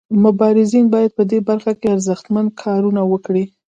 [0.23, 3.43] مبارزین باید په دې برخه کې ارزښتمن کارونه وکړي.